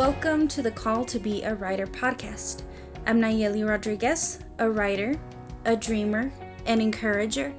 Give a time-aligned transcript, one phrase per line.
[0.00, 2.62] Welcome to the Call to Be a Writer podcast.
[3.04, 5.20] I'm Nayeli Rodriguez, a writer,
[5.66, 6.32] a dreamer,
[6.64, 7.52] an encourager,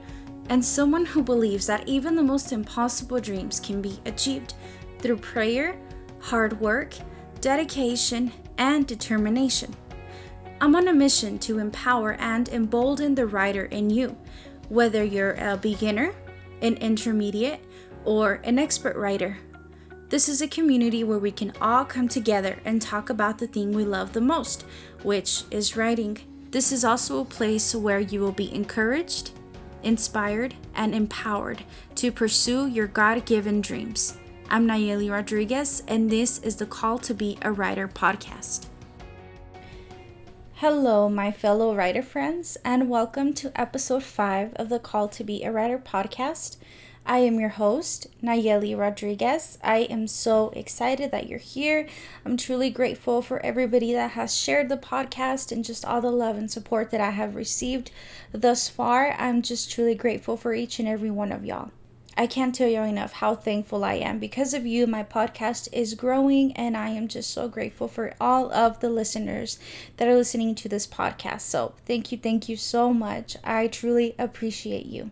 [0.49, 4.55] and someone who believes that even the most impossible dreams can be achieved
[4.97, 5.79] through prayer,
[6.19, 6.95] hard work,
[7.41, 9.75] dedication, and determination.
[10.59, 14.17] I'm on a mission to empower and embolden the writer in you,
[14.67, 16.15] whether you're a beginner,
[16.63, 17.63] an intermediate,
[18.03, 19.37] or an expert writer.
[20.11, 23.71] This is a community where we can all come together and talk about the thing
[23.71, 24.65] we love the most,
[25.03, 26.17] which is writing.
[26.51, 29.31] This is also a place where you will be encouraged,
[29.83, 31.63] inspired, and empowered
[31.95, 34.17] to pursue your God given dreams.
[34.49, 38.65] I'm Nayeli Rodriguez, and this is the Call to Be a Writer podcast.
[40.55, 45.41] Hello, my fellow writer friends, and welcome to episode 5 of the Call to Be
[45.45, 46.57] a Writer podcast.
[47.05, 49.57] I am your host, Nayeli Rodriguez.
[49.63, 51.87] I am so excited that you're here.
[52.23, 56.37] I'm truly grateful for everybody that has shared the podcast and just all the love
[56.37, 57.91] and support that I have received
[58.31, 59.13] thus far.
[59.13, 61.71] I'm just truly grateful for each and every one of y'all.
[62.17, 64.19] I can't tell you enough how thankful I am.
[64.19, 68.53] Because of you, my podcast is growing, and I am just so grateful for all
[68.53, 69.57] of the listeners
[69.97, 71.41] that are listening to this podcast.
[71.41, 73.37] So, thank you, thank you so much.
[73.43, 75.09] I truly appreciate you.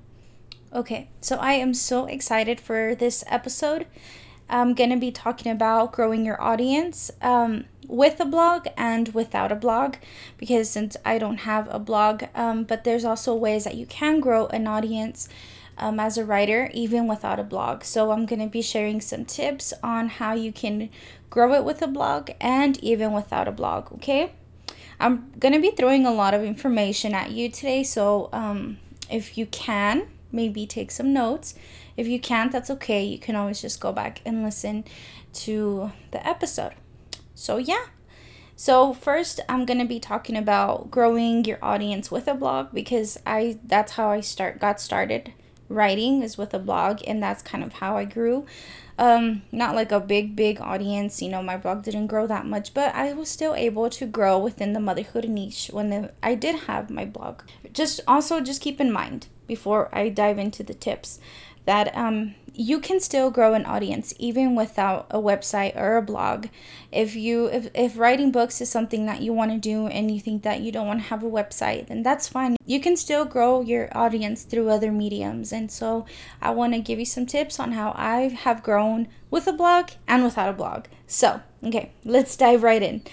[0.71, 3.87] Okay, so I am so excited for this episode.
[4.47, 9.51] I'm going to be talking about growing your audience um, with a blog and without
[9.51, 9.95] a blog
[10.37, 14.19] because since I don't have a blog, um, but there's also ways that you can
[14.19, 15.27] grow an audience
[15.79, 17.83] um, as a writer even without a blog.
[17.83, 20.91] So I'm going to be sharing some tips on how you can
[21.31, 24.33] grow it with a blog and even without a blog, okay?
[24.99, 28.77] I'm going to be throwing a lot of information at you today, so um,
[29.09, 31.55] if you can, maybe take some notes.
[31.97, 33.03] If you can't, that's okay.
[33.03, 34.85] You can always just go back and listen
[35.33, 36.73] to the episode.
[37.35, 37.85] So, yeah.
[38.55, 43.17] So, first, I'm going to be talking about growing your audience with a blog because
[43.25, 45.33] I that's how I start got started
[45.69, 48.45] writing is with a blog and that's kind of how I grew.
[48.97, 52.73] Um, not like a big big audience, you know, my blog didn't grow that much,
[52.73, 56.63] but I was still able to grow within the motherhood niche when the, I did
[56.63, 57.43] have my blog.
[57.71, 61.19] Just also just keep in mind before I dive into the tips
[61.65, 66.47] that um, you can still grow an audience even without a website or a blog.
[66.91, 70.19] If you if, if writing books is something that you want to do and you
[70.19, 72.55] think that you don't want to have a website then that's fine.
[72.65, 76.05] You can still grow your audience through other mediums and so
[76.41, 79.91] i want to give you some tips on how i have grown with a blog
[80.07, 80.85] and without a blog.
[81.07, 83.03] So okay let's dive right in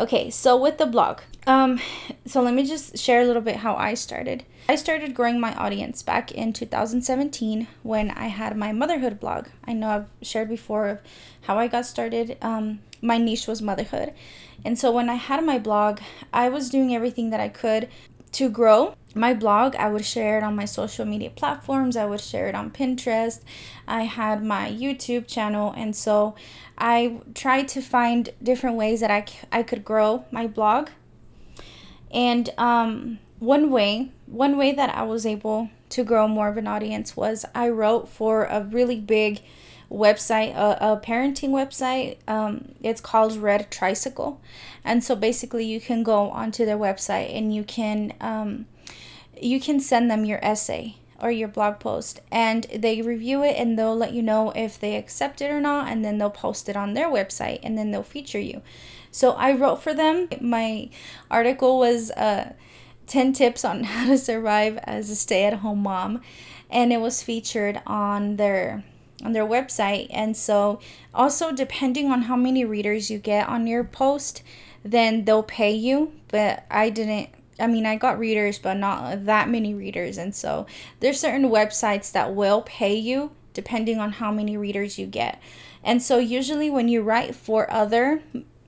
[0.00, 1.78] okay so with the blog um
[2.26, 5.52] so let me just share a little bit how i started I started growing my
[5.56, 9.48] audience back in 2017 when I had my motherhood blog.
[9.64, 11.00] I know I've shared before of
[11.40, 12.36] how I got started.
[12.40, 14.12] Um, my niche was motherhood.
[14.64, 15.98] And so when I had my blog,
[16.32, 17.88] I was doing everything that I could
[18.32, 19.74] to grow my blog.
[19.76, 23.40] I would share it on my social media platforms, I would share it on Pinterest.
[23.88, 25.72] I had my YouTube channel.
[25.76, 26.34] And so
[26.78, 30.90] I tried to find different ways that I, I could grow my blog.
[32.12, 36.68] And um, one way one way that I was able to grow more of an
[36.68, 39.40] audience was I wrote for a really big
[39.90, 42.18] website, a, a parenting website.
[42.28, 44.40] Um, it's called Red Tricycle,
[44.84, 48.66] and so basically you can go onto their website and you can um,
[49.40, 52.20] you can send them your essay or your blog post.
[52.30, 55.88] And they review it and they'll let you know if they accept it or not.
[55.88, 58.62] And then they'll post it on their website and then they'll feature you.
[59.10, 60.28] So i wrote for them.
[60.40, 60.90] My
[61.30, 62.52] article was uh
[63.06, 66.22] 10 tips on how to survive as a stay-at-home mom.
[66.70, 68.84] And it was featured on their
[69.22, 70.08] on their website.
[70.10, 70.80] And so
[71.14, 74.42] also depending on how many readers you get on your post
[74.82, 76.12] then they'll pay you.
[76.28, 80.18] But i didn't i mean i got readers but not that many readers.
[80.18, 80.66] And so
[81.00, 85.40] there's certain websites that will pay you depending on how many readers you get.
[85.82, 88.22] And so usually when you write for other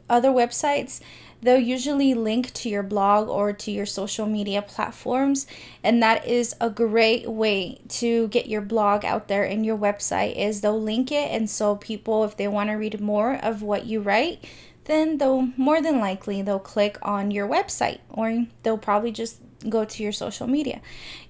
[0.09, 1.01] other websites
[1.43, 5.47] they'll usually link to your blog or to your social media platforms
[5.83, 10.37] and that is a great way to get your blog out there and your website
[10.37, 13.85] is they'll link it and so people if they want to read more of what
[13.87, 14.45] you write
[14.85, 19.85] then they'll more than likely they'll click on your website or they'll probably just go
[19.85, 20.81] to your social media.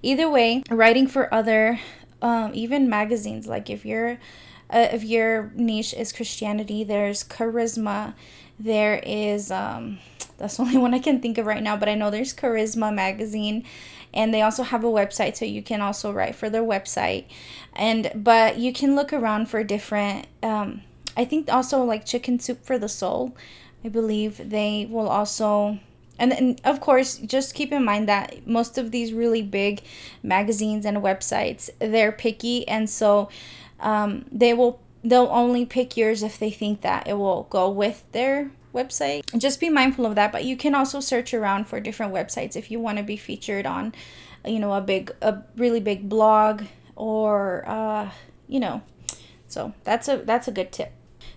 [0.02, 1.78] Either way writing for other
[2.20, 4.12] um, even magazines like if you're
[4.70, 8.14] uh, if your niche is christianity there's charisma
[8.58, 9.98] there is um
[10.38, 12.92] that's the only one I can think of right now, but I know there's Charisma
[12.92, 13.64] magazine
[14.14, 17.24] and they also have a website so you can also write for their website.
[17.74, 20.82] And but you can look around for different um
[21.16, 23.36] I think also like Chicken Soup for the Soul.
[23.84, 25.78] I believe they will also
[26.18, 29.82] and, and of course just keep in mind that most of these really big
[30.22, 33.28] magazines and websites they're picky and so
[33.80, 38.04] um, they will they'll only pick yours if they think that it will go with
[38.12, 39.22] their website.
[39.38, 42.70] Just be mindful of that but you can also search around for different websites if
[42.70, 43.94] you want to be featured on
[44.44, 46.62] you know a big a really big blog
[46.96, 48.10] or uh,
[48.48, 48.82] you know.
[49.48, 50.92] So that's a that's a good tip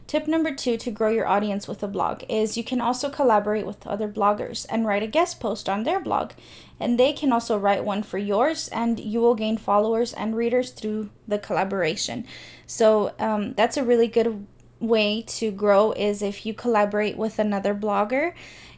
[0.07, 3.66] Tip number two to grow your audience with a blog is you can also collaborate
[3.66, 6.34] with other bloggers and write a guest post on their blog.
[6.80, 10.72] And they can also write one for yours, and you will gain followers and readers
[10.72, 12.25] through the collaboration.
[12.68, 14.46] So um, that's a really good
[14.80, 18.34] way to grow is if you collaborate with another blogger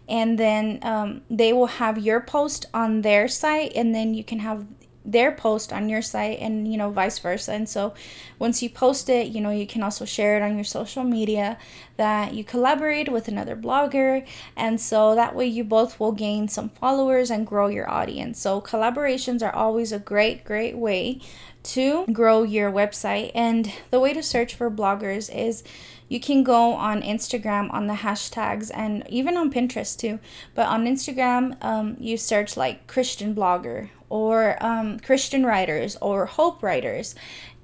[0.07, 4.39] and then um, they will have your post on their site and then you can
[4.39, 4.65] have
[5.07, 7.53] their post on your site and you know vice versa.
[7.53, 7.93] And so
[8.37, 11.57] once you post it you know you can also share it on your social media
[11.95, 14.27] that you collaborate with another blogger.
[14.55, 18.39] And so that way you both will gain some followers and grow your audience.
[18.39, 21.21] So collaborations are always a great great way
[21.63, 23.31] to grow your website.
[23.33, 25.63] And the way to search for bloggers is
[26.09, 30.19] you can go on Instagram on the hashtags and even on Pinterest too.
[30.55, 36.63] But on Instagram, um, you search like Christian blogger or um, Christian writers or hope
[36.63, 37.15] writers,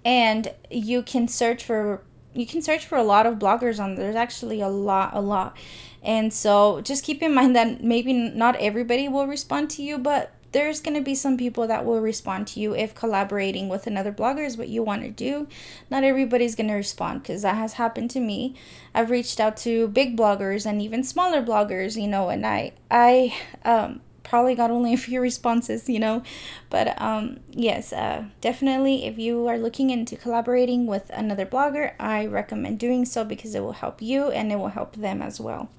[0.04, 2.02] and you can search for
[2.34, 5.58] you can search for a lot of bloggers on there's actually a lot a lot.
[6.02, 10.34] And so just keep in mind that maybe not everybody will respond to you but
[10.54, 14.12] there's going to be some people that will respond to you if collaborating with another
[14.12, 15.48] blogger is what you want to do.
[15.90, 18.56] Not everybody's going to respond because that has happened to me.
[18.94, 23.36] I've reached out to big bloggers and even smaller bloggers, you know, and I I
[23.66, 26.24] um probably got only a few responses, you know.
[26.70, 32.26] But um, yes, uh, definitely if you are looking into collaborating with another blogger, I
[32.26, 35.70] recommend doing so because it will help you and it will help them as well.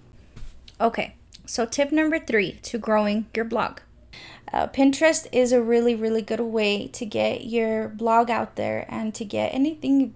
[0.80, 1.14] Okay,
[1.46, 3.80] so tip number three to growing your blog.
[4.54, 9.12] Uh, Pinterest is a really, really good way to get your blog out there and
[9.16, 10.14] to get anything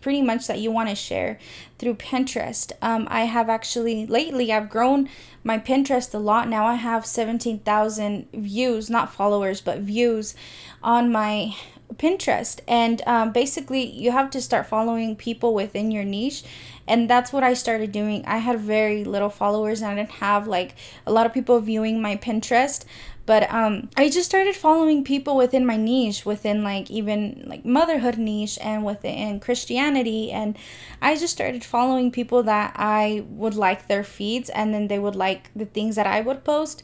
[0.00, 1.38] pretty much that you want to share
[1.78, 2.72] through Pinterest.
[2.80, 5.10] Um, I have actually lately I've grown
[5.44, 6.48] my Pinterest a lot.
[6.48, 10.34] Now I have 17,000 views, not followers, but views
[10.82, 11.54] on my
[11.96, 12.60] Pinterest.
[12.66, 16.42] And um, basically, you have to start following people within your niche.
[16.86, 18.24] And that's what I started doing.
[18.24, 20.74] I had very little followers and I didn't have like
[21.06, 22.84] a lot of people viewing my Pinterest
[23.28, 28.16] but um i just started following people within my niche within like even like motherhood
[28.16, 30.32] niche and within christianity.
[30.32, 30.56] And
[31.02, 35.14] i just started following people that i would like their feeds and then they would
[35.14, 36.82] like the things that i would post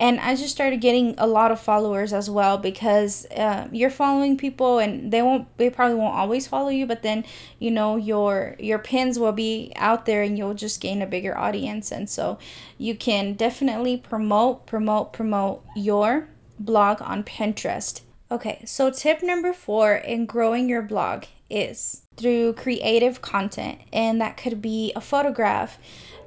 [0.00, 4.36] and I just started getting a lot of followers as well because uh, you're following
[4.36, 7.24] people and they won't they probably won't always follow you but then
[7.58, 11.36] you know your your pins will be out there and you'll just gain a bigger
[11.36, 12.38] audience and so
[12.76, 16.28] you can definitely promote promote promote your
[16.58, 18.00] blog on Pinterest.
[18.30, 24.36] Okay, so tip number 4 in growing your blog is through creative content and that
[24.36, 25.78] could be a photograph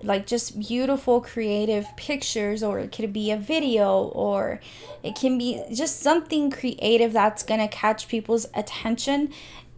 [0.04, 4.60] like just beautiful creative pictures or it could be a video or
[5.04, 9.32] it can be just something creative that's going to catch people's attention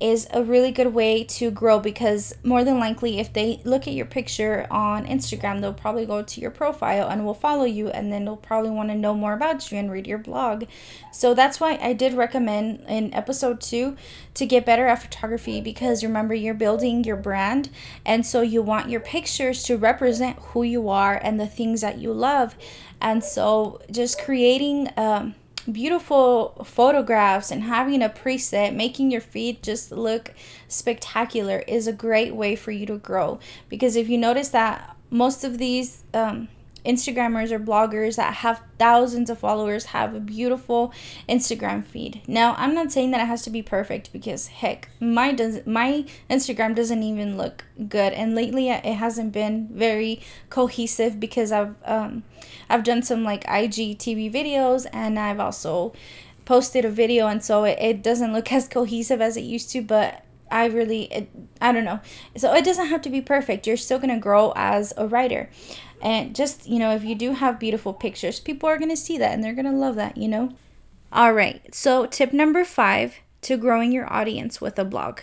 [0.04, 3.94] is a really good way to grow because more than likely if they look at
[3.94, 8.12] your picture on Instagram they'll probably go to your profile and will follow you and
[8.12, 10.66] then they'll probably want to know more about you and read your blog.
[11.14, 13.96] So that's why I did recommend in episode 2
[14.34, 17.70] to get better at photography because remember you're building your brand
[18.06, 22.00] and so you want your pictures to represent who you are and the things that
[22.00, 22.58] you love.
[23.00, 25.36] And so just creating um
[25.72, 30.34] beautiful photographs and having a preset, making your feed just look
[30.68, 33.40] spectacular is a great way for you to grow.
[33.70, 36.48] Because if you notice that most of these um,
[36.86, 40.94] Instagrammers or bloggers that have thousands of followers have a beautiful
[41.30, 42.22] Instagram feed.
[42.28, 46.06] Now, I'm not saying that it has to be perfect because heck, my does my
[46.30, 52.24] Instagram doesn't even look good and lately it hasn't been very cohesive because I've um
[52.70, 55.94] I've done some like IGTV videos and I've also
[56.46, 59.82] posted a video and so it, it doesn't look as cohesive as it used to,
[59.82, 60.24] but
[60.54, 61.30] I really, it,
[61.60, 62.00] I don't know.
[62.38, 63.66] So it doesn't have to be perfect.
[63.66, 65.50] You're still going to grow as a writer.
[66.00, 69.18] And just, you know, if you do have beautiful pictures, people are going to see
[69.18, 70.54] that and they're going to love that, you know?
[71.12, 71.74] All right.
[71.74, 75.22] So, tip number five to growing your audience with a blog.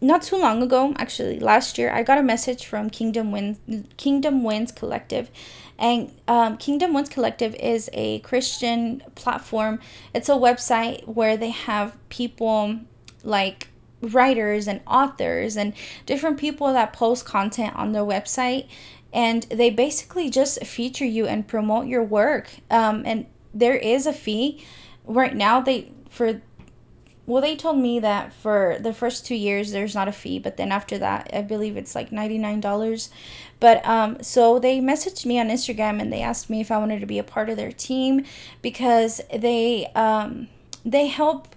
[0.00, 3.58] Not too long ago, actually, last year, I got a message from Kingdom Winds,
[3.96, 5.30] Kingdom Winds Collective.
[5.78, 9.80] And um, Kingdom Winds Collective is a Christian platform.
[10.14, 12.80] It's a website where they have people
[13.22, 13.68] like
[14.00, 15.72] writers and authors and
[16.04, 18.68] different people that post content on their website
[19.12, 22.50] and they basically just feature you and promote your work.
[22.70, 24.62] Um, and there is a fee.
[25.04, 26.42] Right now they for
[27.26, 30.56] well they told me that for the first two years there's not a fee but
[30.56, 33.10] then after that i believe it's like $99
[33.58, 37.00] but um so they messaged me on instagram and they asked me if i wanted
[37.00, 38.24] to be a part of their team
[38.62, 40.46] because they um
[40.84, 41.55] they help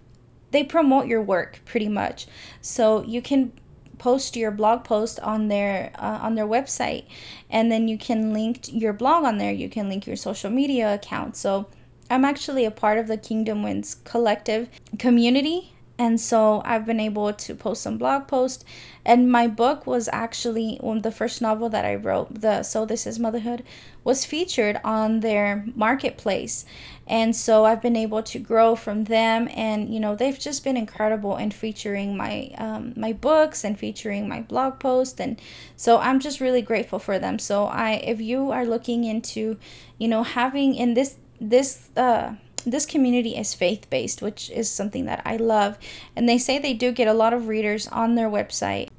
[0.52, 2.28] they promote your work pretty much.
[2.62, 3.54] So you can
[4.00, 7.06] post your blog post on their uh, on their website
[7.50, 10.94] and then you can link your blog on there you can link your social media
[10.96, 11.68] account so
[12.10, 17.34] i'm actually a part of the kingdom winds collective community and so I've been able
[17.34, 18.64] to post some blog posts.
[19.06, 23.06] And my book was actually one the first novel that I wrote, the So This
[23.06, 23.64] Is Motherhood,
[24.06, 26.64] was featured on their marketplace.
[27.10, 30.78] And so I've been able to grow from them, and you know they've just been
[30.78, 35.42] incredible in featuring my um, my books and featuring my blog post, and
[35.76, 37.40] so I'm just really grateful for them.
[37.40, 39.58] So I, if you are looking into,
[39.98, 42.36] you know, having in this this uh
[42.66, 45.80] this community is faith based, which is something that I love.
[46.16, 48.90] And they say they do get a lot of readers on their website.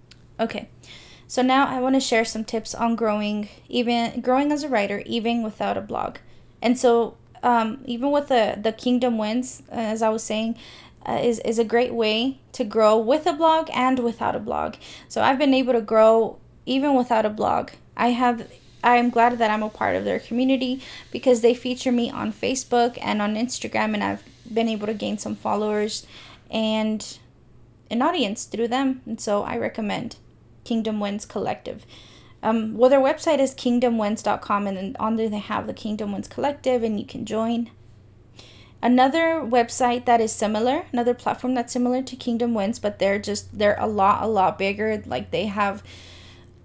[0.40, 0.68] Okay.
[1.28, 5.04] So now I want to share some tips on growing even growing as a writer
[5.06, 6.16] even without a blog.
[6.60, 10.56] And so um, even with the the Kingdom Winds, as I was saying,
[11.06, 14.74] uh, is is a great way to grow with a blog and without a blog.
[15.08, 17.70] So I've been able to grow even without a blog.
[17.96, 18.46] I have
[18.82, 22.98] I'm glad that I'm a part of their community because they feature me on Facebook
[23.00, 26.06] and on Instagram, and I've been able to gain some followers
[26.50, 27.18] and
[27.90, 29.02] an audience through them.
[29.06, 30.16] And so I recommend
[30.64, 31.84] Kingdom Winds Collective.
[32.42, 36.82] Um, well, their website is kingdomwinds.com, and on there they have the Kingdom Winds Collective,
[36.82, 37.70] and you can join.
[38.82, 43.58] Another website that is similar, another platform that's similar to Kingdom Winds, but they're just
[43.58, 45.02] they're a lot a lot bigger.
[45.04, 45.82] Like they have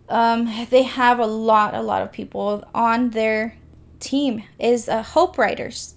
[0.08, 3.58] um, they have a lot, a lot of people on their
[4.00, 5.96] team is uh, Hope Writers.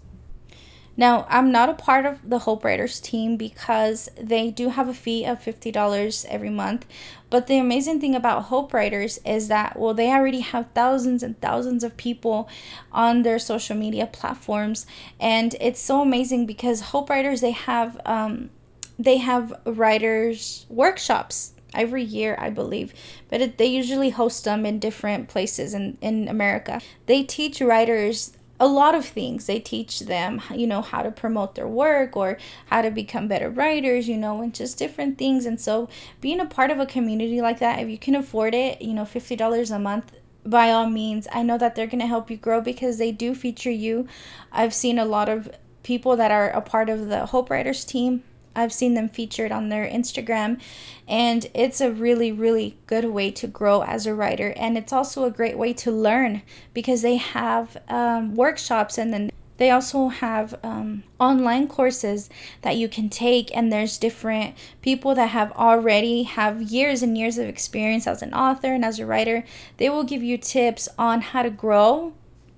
[0.97, 4.95] Now, I'm not a part of the Hope Writers team because they do have a
[4.95, 6.87] fee of $50 every month.
[7.31, 11.39] But the amazing thing about Hope Writers is that, well, they already have thousands and
[11.41, 12.49] thousands of people
[12.91, 14.87] on their social media platforms.
[15.21, 18.51] And it's so amazing because Hope Writers, they have, um,
[18.99, 22.95] they have writers workshops every year, I believe.
[23.29, 26.81] But it, they usually host them in different places in, in America.
[27.07, 29.47] They teach writers a lot of things.
[29.47, 33.51] They teach them, you know, how to promote their work or how to become better
[33.51, 35.47] writers, you know, and just different things.
[35.47, 35.89] And so,
[36.21, 39.05] being a part of a community like that, if you can afford it, you know,
[39.05, 40.13] $50 a month,
[40.45, 43.35] by all means, I know that they're going to help you grow because they do
[43.35, 44.09] feature you.
[44.51, 45.51] I've seen a lot of
[45.83, 48.23] people that are a part of the Hope Writers team
[48.55, 50.61] I've seen them featured on their Instagram,
[51.07, 54.53] and it's a really, really good way to grow as a writer.
[54.57, 56.43] And it's also a great way to learn
[56.75, 62.31] because they have um, workshops and then they also have um, online courses
[62.63, 67.39] that you can take and there's different people that have already have years and years
[67.39, 69.45] of experience as an author and as a writer
[69.77, 72.15] they will give you tips on how to grow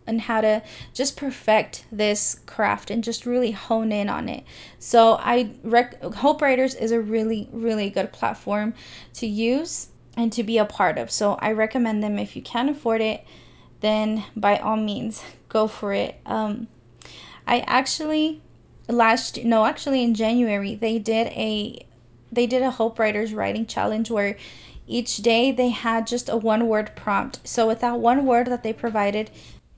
[0.07, 4.45] and how to just perfect this craft and just really hone in on it.
[4.79, 8.75] So I rec- Hope Writers is a really really good platform
[9.15, 11.11] to use and to be a part of.
[11.11, 13.25] So I recommend them if you can afford it,
[13.81, 16.21] then by all means go for it.
[16.27, 16.69] Um,
[17.47, 18.43] I actually
[18.89, 21.87] last no actually in January they did a
[22.33, 24.37] they did a Hope Writers writing challenge where
[24.87, 27.41] each day they had just a one word prompt.
[27.45, 29.31] So with that one word that they provided,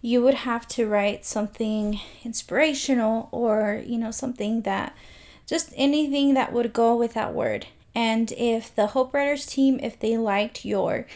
[0.02, 4.94] you would have to write something inspirational or, you know, something that
[5.46, 7.66] just anything that would go with that word.
[7.94, 11.06] And if the Hope Writers team, if they liked your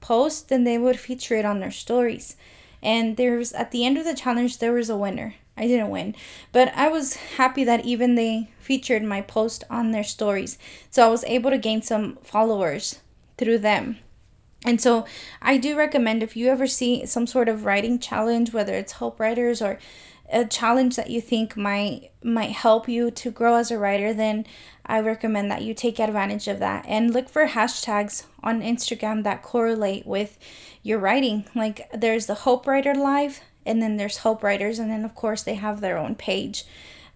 [0.00, 2.36] post, then they would feature it on their stories.
[2.82, 5.34] And there was at the end of the challenge, there was a winner.
[5.56, 6.14] I didn't win,
[6.52, 10.58] but I was happy that even they featured my post on their stories.
[10.90, 13.00] So I was able to gain some followers
[13.38, 13.96] through them.
[14.64, 15.06] And so
[15.40, 19.20] I do recommend if you ever see some sort of writing challenge, whether it's Hope
[19.20, 19.78] Writers or
[20.30, 24.44] a challenge that you think might might help you to grow as a writer, then
[24.84, 29.42] I recommend that you take advantage of that and look for hashtags on Instagram that
[29.42, 30.38] correlate with
[30.82, 31.44] your writing.
[31.54, 35.42] Like there's the Hope Writer Live, and then there's Hope Writers, and then of course
[35.42, 36.64] they have their own page,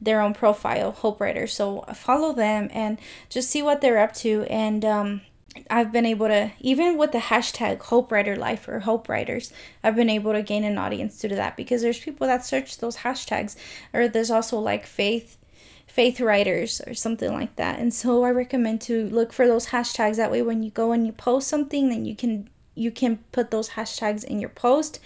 [0.01, 1.53] their own profile, Hope Writers.
[1.53, 5.21] So follow them and just see what they're up to and um
[5.69, 9.53] I've been able to, even with the hashtag Hope Writer Life or Hope Writers,
[9.83, 12.79] I've been able to gain an audience due to that because there's people that search
[12.79, 13.57] those hashtags,
[13.93, 15.39] or there's also like faith,
[15.87, 17.81] faith writers or something like that.
[17.81, 21.05] And so I recommend to look for those hashtags that way when you go and
[21.05, 25.01] you post something then you can you can put those hashtags in your post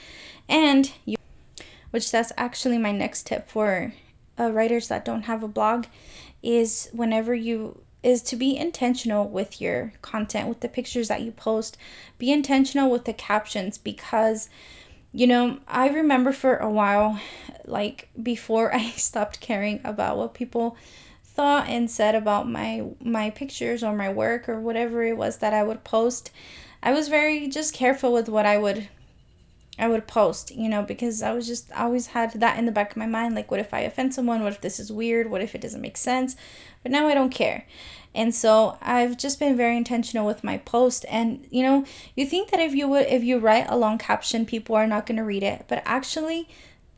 [0.49, 1.17] and you
[1.91, 3.95] which that's actually my next tip for
[4.39, 5.87] uh, writers that don't have a blog
[6.43, 11.33] is whenever you is to be intentional with your content with the pictures that you
[11.33, 11.77] post.
[12.19, 14.49] Be intentional with the captions because
[15.15, 17.21] you know i remember for a while
[17.65, 20.77] like before i stopped caring about what people
[21.23, 25.55] thought and said about my my pictures or my work or whatever it was that
[25.55, 26.33] i would post
[26.83, 28.89] i was very just careful with what i would
[29.79, 32.73] I would post, you know, because I was just I always had that in the
[32.73, 34.43] back of my mind like what if I offend someone?
[34.43, 35.31] What if this is weird?
[35.31, 36.37] What if it doesn't make sense?
[36.83, 37.67] But now I don't care.
[38.15, 42.51] And so I've just been very intentional with my post and you know, you think
[42.51, 45.25] that if you would if you write a long caption people are not going to
[45.25, 46.49] read it, but actually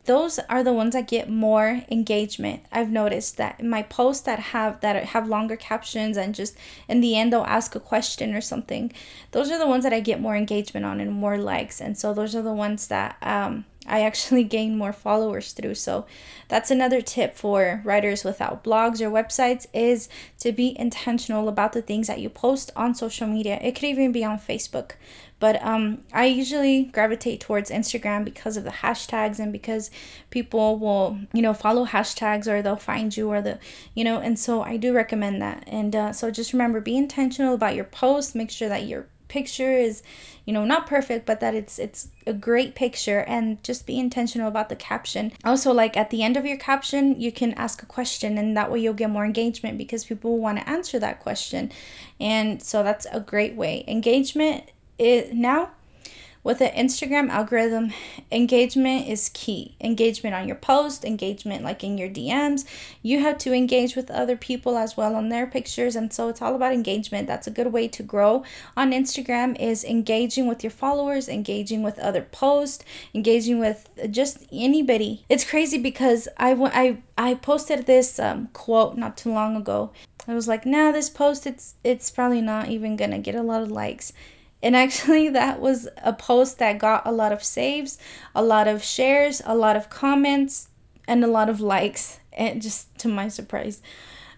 [0.07, 2.63] those are the ones that get more engagement.
[2.73, 6.57] I've noticed that my posts that have that have longer captions and just
[6.89, 8.93] in the end they'll ask a question or something.
[9.33, 11.81] Those are the ones that I get more engagement on and more likes.
[11.81, 15.75] And so those are the ones that um, I actually gain more followers through.
[15.75, 16.07] So
[16.49, 20.09] that's another tip for writers without blogs or websites is
[20.41, 23.59] to be intentional about the things that you post on social media.
[23.63, 24.93] It could even be on Facebook.
[25.39, 29.91] But um, I usually gravitate towards Instagram because of the hashtags and because
[30.31, 33.59] people will, you know, follow hashtags or they'll find you or the,
[33.95, 35.65] you know, and so I do recommend that.
[35.67, 38.35] And uh, so just remember, be intentional about your posts.
[38.35, 40.03] Make sure that your picture is
[40.45, 44.49] you know not perfect but that it's it's a great picture and just be intentional
[44.49, 45.33] about the caption.
[45.45, 48.71] Also like at the end of your caption you can ask a question and that
[48.71, 51.71] way you'll get more engagement because people want to answer that question.
[52.21, 53.85] And so that's a great way.
[53.87, 55.71] Engagement it now
[56.47, 57.93] with the Instagram algorithm,
[58.31, 59.75] engagement is key.
[59.81, 62.65] Engagement on your post, engagement like in your DMs.
[63.03, 66.41] You have to engage with other people as well on their pictures and so it's
[66.41, 67.27] all about engagement.
[67.27, 68.45] That's a good way to grow
[68.77, 75.25] on Instagram is engaging with your followers, engaging with other posts, engaging with just anybody.
[75.29, 79.91] It's crazy because I I I posted this um, quote not too long ago.
[80.29, 83.63] I was like, "Nah, this post it's it's probably not even to get a lot
[83.63, 84.13] of likes."
[84.63, 87.99] And actually, that was a post that got a lot of saves,
[88.35, 90.69] a lot of shares, a lot of comments,
[91.07, 93.83] and a lot of likes, and just to my surprise.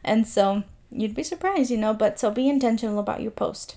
[0.05, 3.77] And so you'd be surprised, you know, but so be intentional about your post.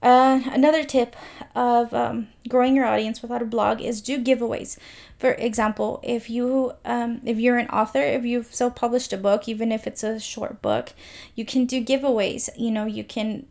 [0.00, 1.16] Uh, another tip
[1.56, 4.78] of um, growing your audience without a blog is do giveaways.
[5.18, 9.48] For example, if you um, if you're an author, if you've self published a book,
[9.48, 10.92] even if it's a short book,
[11.34, 12.48] you can do giveaways.
[12.56, 13.46] You know, you can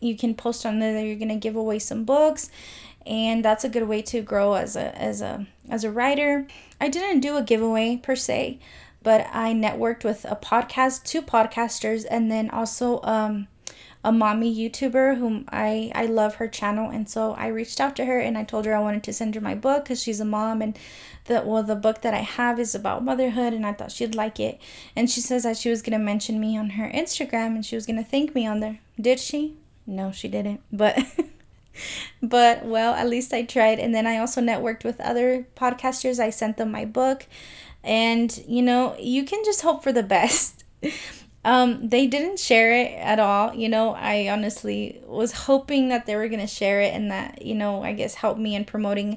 [0.00, 2.50] you can post on there that you're gonna give away some books
[3.06, 6.46] and that's a good way to grow as a as a as a writer
[6.80, 8.58] i didn't do a giveaway per se
[9.02, 13.46] but i networked with a podcast two podcasters and then also um
[14.02, 18.06] a mommy YouTuber whom I I love her channel and so I reached out to
[18.06, 20.24] her and I told her I wanted to send her my book cuz she's a
[20.24, 20.78] mom and
[21.26, 24.40] the well the book that I have is about motherhood and I thought she'd like
[24.40, 24.58] it
[24.96, 27.76] and she says that she was going to mention me on her Instagram and she
[27.76, 28.78] was going to thank me on there.
[28.98, 29.56] Did she?
[29.86, 30.60] No, she didn't.
[30.72, 30.98] But
[32.22, 33.78] but well, at least I tried.
[33.78, 36.18] And then I also networked with other podcasters.
[36.18, 37.26] I sent them my book.
[37.82, 40.64] And you know, you can just hope for the best.
[41.44, 46.16] um they didn't share it at all you know i honestly was hoping that they
[46.16, 49.16] were going to share it and that you know i guess help me in promoting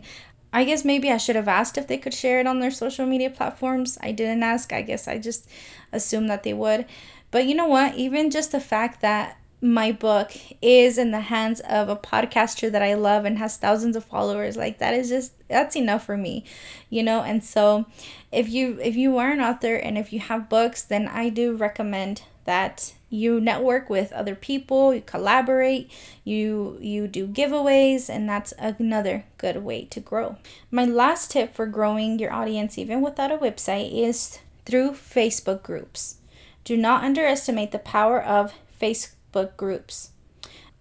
[0.54, 3.06] i guess maybe i should have asked if they could share it on their social
[3.06, 5.50] media platforms i didn't ask i guess i just
[5.92, 6.86] assumed that they would
[7.32, 11.62] but you know what even just the fact that my book is in the hands
[11.62, 15.32] of a podcaster that I love and has thousands of followers like that is just
[15.48, 16.44] that's enough for me
[16.90, 17.22] you know?
[17.22, 17.86] And so
[18.30, 21.56] if you if you are an author and if you have books then I do
[21.56, 25.90] recommend that you network with other people you collaborate
[26.26, 30.36] you you do giveaways and that's another good way to grow.
[30.72, 36.18] My last tip for growing your audience even without a website is through facebook groups.
[36.66, 40.12] Do not underestimate the power of facebook Facebook groups.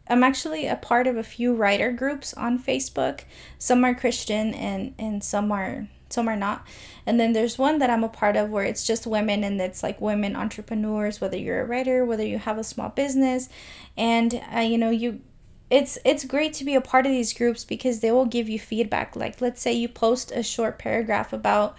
[0.09, 3.21] I'm actually a part of a few writer groups on Facebook.
[3.59, 6.67] Some are Christian and and some are some are not.
[7.07, 9.83] And then there's one that I'm a part of where it's just women and it's
[9.83, 13.49] like women entrepreneurs, whether you're a writer, whether you have a small business,
[13.97, 15.21] and uh, you know you
[15.71, 18.59] it's it's great to be a part of these groups because they will give you
[18.59, 19.17] feedback.
[19.17, 21.79] Like let's say you post a short paragraph about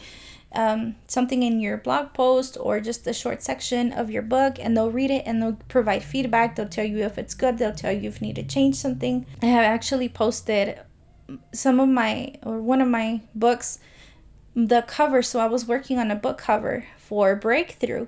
[0.53, 4.75] um, something in your blog post or just a short section of your book and
[4.77, 6.55] they'll read it and they'll provide feedback.
[6.55, 9.25] They'll tell you if it's good, they'll tell you if you need to change something.
[9.41, 10.79] I have actually posted
[11.53, 13.79] some of my or one of my books
[14.55, 18.07] the cover so I was working on a book cover for Breakthrough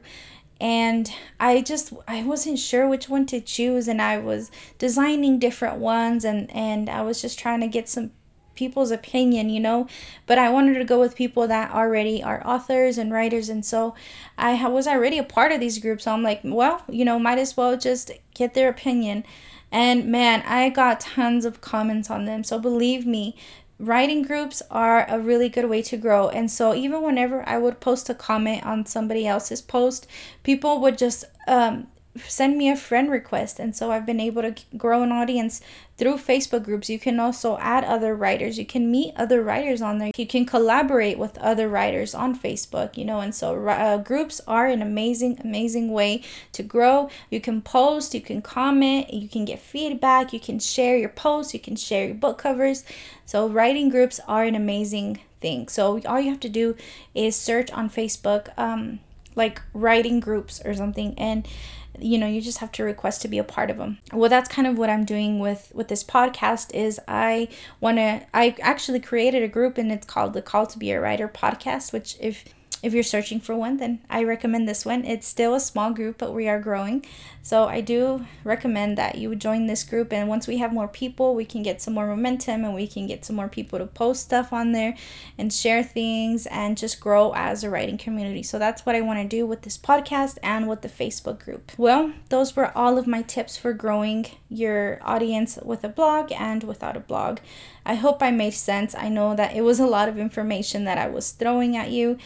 [0.61, 5.77] and I just I wasn't sure which one to choose and I was designing different
[5.77, 8.11] ones and and I was just trying to get some
[8.55, 9.87] people's opinion, you know,
[10.25, 13.95] but I wanted to go with people that already are authors and writers and so
[14.37, 16.03] I was already a part of these groups.
[16.05, 19.23] So I'm like, well, you know, might as well just get their opinion.
[19.71, 22.43] And man, I got tons of comments on them.
[22.43, 23.35] So believe me,
[23.79, 26.29] writing groups are a really good way to grow.
[26.29, 30.07] And so even whenever I would post a comment on somebody else's post,
[30.43, 33.59] people would just um, send me a friend request.
[33.59, 35.61] And so I've been able to grow an audience
[35.97, 36.89] through Facebook groups.
[36.89, 38.57] You can also add other writers.
[38.57, 40.11] You can meet other writers on there.
[40.15, 43.19] You can collaborate with other writers on Facebook, you know.
[43.19, 46.23] And so uh, groups are an amazing, amazing way
[46.53, 47.09] to grow.
[47.29, 51.53] You can post, you can comment, you can get feedback, you can share your posts,
[51.53, 52.83] you can share your book covers.
[53.25, 55.67] So writing groups are an amazing thing.
[55.67, 56.75] So all you have to do
[57.13, 58.99] is search on Facebook, um,
[59.35, 61.47] like writing groups or something, and
[61.99, 64.49] you know you just have to request to be a part of them well that's
[64.49, 67.47] kind of what i'm doing with with this podcast is i
[67.79, 70.99] want to i actually created a group and it's called the call to be a
[70.99, 72.45] writer podcast which if
[72.85, 75.05] if you're searching for one, then I recommend this one.
[75.05, 77.03] It's still a small group, but we are growing.
[77.41, 80.13] So I do recommend that you join this group.
[80.13, 83.07] And once we have more people, we can get some more momentum and we can
[83.07, 84.95] get some more people to post stuff on there
[85.35, 88.43] and share things and just grow as a writing community.
[88.43, 91.71] So that's what I want to do with this podcast and with the Facebook group.
[91.79, 96.63] Well, those were all of my tips for growing your audience with a blog and
[96.63, 97.39] without a blog.
[97.83, 98.93] I hope I made sense.
[98.93, 102.19] I know that it was a lot of information that I was throwing at you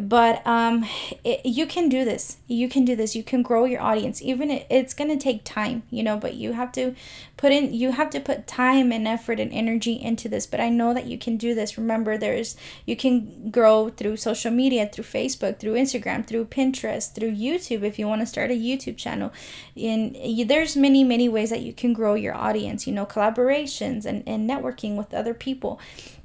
[0.00, 0.84] but um
[1.22, 2.38] it, you can do this.
[2.46, 3.14] You can do this.
[3.14, 4.20] You can grow your audience.
[4.22, 6.94] Even it, it's going to take time you know but you have to
[7.36, 10.46] put in you have to put time and effort and energy into this.
[10.46, 11.78] But i know that you can do this.
[11.78, 17.32] Remember there's you can grow through social media through facebook through instagram through pinterest through
[17.32, 19.32] youtube if you want to start a youtube channel.
[19.76, 20.16] And
[20.48, 23.04] there's many many ways that you can grow your audience you know.
[23.04, 25.78] Collaborations and, and networking with other people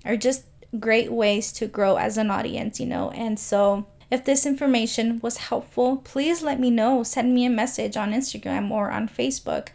[0.06, 0.46] are just
[0.78, 3.12] great ways to grow as an audience, you know.
[3.12, 7.04] And so, if this information was helpful, please let me know.
[7.04, 9.70] Send me a message on Instagram or on Facebook.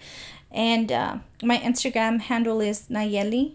[0.51, 3.55] And uh, my Instagram handle is Nayeli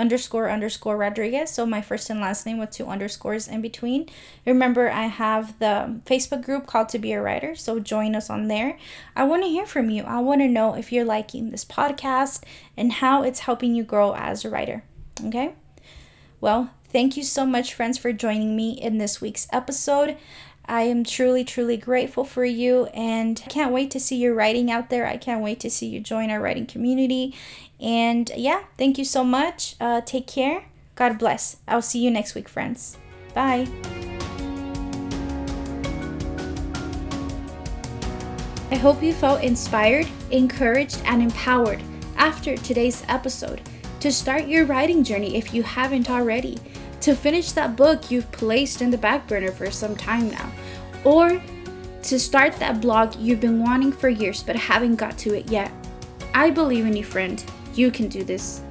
[0.00, 1.50] underscore underscore Rodriguez.
[1.50, 4.08] So my first and last name with two underscores in between.
[4.46, 7.54] Remember, I have the Facebook group called To Be a Writer.
[7.54, 8.78] So join us on there.
[9.14, 10.02] I want to hear from you.
[10.04, 12.44] I want to know if you're liking this podcast
[12.76, 14.84] and how it's helping you grow as a writer.
[15.26, 15.54] Okay.
[16.40, 20.16] Well, Thank you so much, friends, for joining me in this week's episode.
[20.66, 24.90] I am truly, truly grateful for you and can't wait to see your writing out
[24.90, 25.06] there.
[25.06, 27.32] I can't wait to see you join our writing community.
[27.78, 29.76] And yeah, thank you so much.
[29.80, 30.64] Uh, take care.
[30.96, 31.58] God bless.
[31.68, 32.98] I'll see you next week, friends.
[33.34, 33.68] Bye.
[38.72, 41.80] I hope you felt inspired, encouraged, and empowered
[42.16, 43.60] after today's episode
[44.00, 46.58] to start your writing journey if you haven't already
[47.00, 50.52] to finish that book you've placed in the back burner for some time now,
[51.04, 51.42] or
[52.02, 55.70] to start that blog you've been wanting for years but haven't got to it yet.
[56.34, 57.42] I believe in you, friend.
[57.74, 58.62] You can do this.